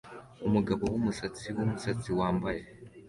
Umugabo 0.47 0.83
wumusatsi 0.91 1.47
wumusatsi 1.55 2.09
wambaye 2.19 2.61